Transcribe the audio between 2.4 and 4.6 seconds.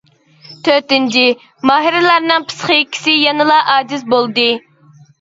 پىسخىكىسى يەنىلا ئاجىز بولدى.